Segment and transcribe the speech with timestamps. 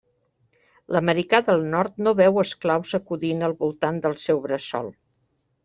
[0.95, 4.93] L'americà del Nord no veu esclaus acudint al voltant del seu bressol.